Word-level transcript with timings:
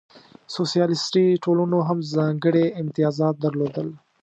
سوسیالیستي 0.55 1.25
ټولنو 1.43 1.79
هم 1.87 1.97
ځانګړې 2.15 2.65
امتیازات 2.81 3.35
درلودل. 3.43 3.87